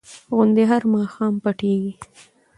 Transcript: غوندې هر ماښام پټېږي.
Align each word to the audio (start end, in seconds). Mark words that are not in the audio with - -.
غوندې 0.35 0.63
هر 0.71 0.83
ماښام 0.93 1.33
پټېږي. 1.43 1.93